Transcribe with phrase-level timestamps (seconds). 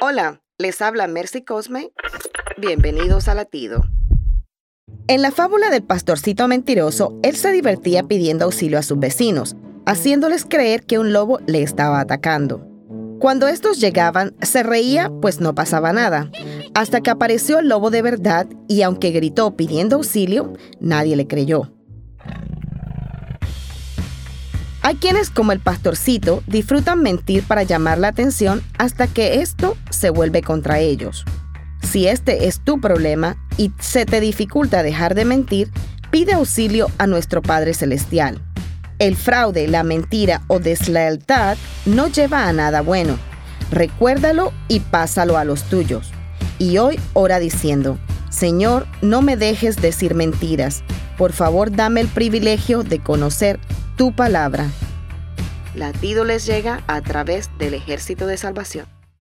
[0.00, 1.90] Hola, les habla Mercy Cosme.
[2.56, 3.82] Bienvenidos a Latido.
[5.08, 9.56] En la fábula del pastorcito mentiroso, él se divertía pidiendo auxilio a sus vecinos,
[9.86, 12.64] haciéndoles creer que un lobo le estaba atacando.
[13.18, 16.30] Cuando estos llegaban, se reía, pues no pasaba nada,
[16.74, 21.72] hasta que apareció el lobo de verdad y aunque gritó pidiendo auxilio, nadie le creyó.
[24.88, 30.08] Hay quienes, como el pastorcito, disfrutan mentir para llamar la atención hasta que esto se
[30.08, 31.26] vuelve contra ellos.
[31.82, 35.70] Si este es tu problema y se te dificulta dejar de mentir,
[36.10, 38.40] pide auxilio a nuestro Padre Celestial.
[38.98, 43.18] El fraude, la mentira o deslealtad no lleva a nada bueno.
[43.70, 46.12] Recuérdalo y pásalo a los tuyos.
[46.58, 47.98] Y hoy ora diciendo,
[48.30, 50.82] Señor, no me dejes decir mentiras.
[51.18, 53.60] Por favor, dame el privilegio de conocer
[53.98, 54.70] tu palabra.
[55.74, 58.97] Latido les llega a través del ejército de salvación.